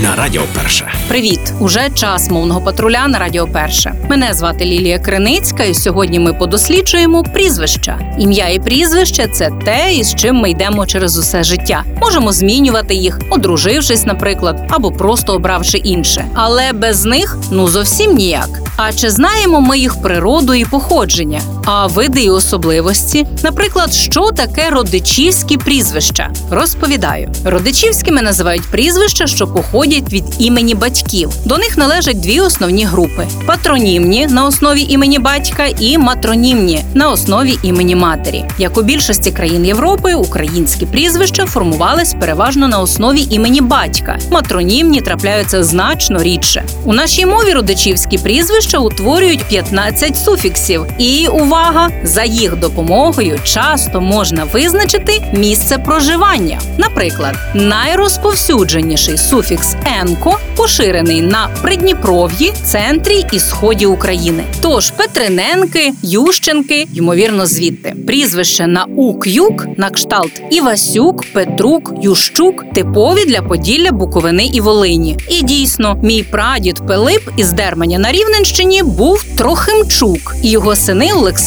[0.00, 0.92] на Радіо Перше.
[1.08, 1.40] Привіт!
[1.60, 3.94] Уже час мовного патруля на Радіо Перше.
[4.10, 7.98] Мене звати Лілія Криницька, і сьогодні ми подосліджуємо прізвища.
[8.18, 11.84] Ім'я і прізвище це те, із чим ми йдемо через усе життя.
[12.00, 16.24] Можемо змінювати їх, одружившись, наприклад, або просто обравши інше.
[16.34, 18.48] Але без них ну зовсім ніяк.
[18.76, 21.40] А чи знаємо ми їх природу і походження?
[21.64, 23.26] А види і особливості?
[23.42, 26.30] Наприклад, що таке родичівські прізвища?
[26.50, 27.32] Розповідаю.
[27.44, 31.30] Родичівськими називають прізвища, що походять від імені батьків.
[31.44, 37.58] До них належать дві основні групи: патронімні на основі імені батька і матронімні на основі
[37.62, 38.44] імені матері.
[38.58, 44.18] Як у більшості країн Європи, українські прізвища формувались переважно на основі імені батька.
[44.30, 46.64] Матронімні трапляються значно рідше.
[46.84, 50.86] У нашій мові родичівські прізвища утворюють 15 суфіксів.
[50.98, 51.90] І увага!
[52.02, 56.60] За їх допомогою часто можна визначити місце проживання.
[56.78, 64.44] Наприклад, найрозповсюдженіший суфікс енко поширений на Придніпров'ї, центрі і сході України.
[64.60, 73.42] Тож Петриненки, Ющенки, ймовірно, звідти прізвище на ук-юк на кшталт Івасюк, Петрук, Ющук типові для
[73.42, 75.16] Поділля, Буковини і Волині.
[75.28, 81.41] І дійсно, мій прадід Пилип із Дерманя на Рівненщині був Трохимчук, і його сини Олександр,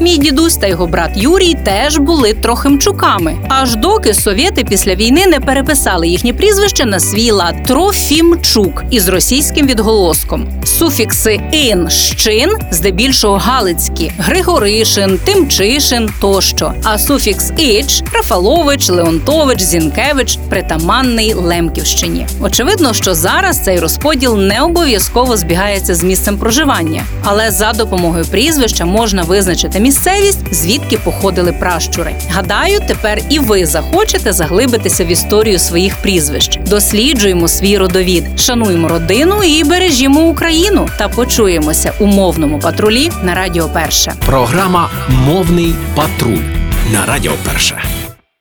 [0.00, 3.36] мій дідусь та його брат Юрій теж були Трохимчуками.
[3.48, 9.66] Аж доки совєти після війни не переписали їхнє прізвище на свій лад Трофімчук із російським
[9.66, 10.48] відголоском.
[10.64, 16.72] Суфікси ин щин, здебільшого галицькі, Григоришин, Тимчишин тощо.
[16.84, 22.26] А суфікс іч Рафалович, Леонтович, Зінкевич притаманний Лемківщині.
[22.40, 28.84] Очевидно, що зараз цей розподіл не обов'язково збігається з місцем проживання, але за допомогою прізвища
[28.84, 32.14] можна визначити місцевість, звідки походили пращури.
[32.30, 36.58] Гадаю, тепер і ви захочете заглибитися в історію своїх прізвищ.
[36.66, 40.88] Досліджуємо свій родовід, шануємо родину і бережімо Україну.
[40.98, 44.12] Та почуємося у мовному патрулі на Радіо Перше.
[44.26, 46.44] Програма Мовний патруль
[46.92, 47.82] на Радіо Перше.